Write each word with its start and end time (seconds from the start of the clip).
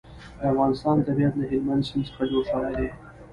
د 0.39 0.41
افغانستان 0.51 0.95
طبیعت 1.07 1.33
له 1.37 1.45
هلمند 1.51 1.85
سیند 1.87 2.05
څخه 2.09 2.23
جوړ 2.31 2.43
شوی 2.51 2.73
دی. 2.79 2.89